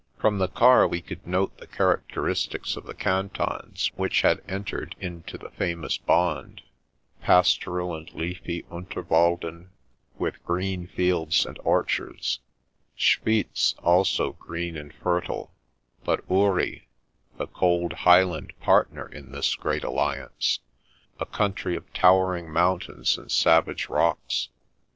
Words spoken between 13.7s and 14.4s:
also